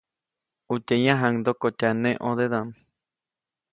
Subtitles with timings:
[0.69, 2.69] ʼUtye yãjkyajaŋdokotya neʼ ʼõdedaʼm.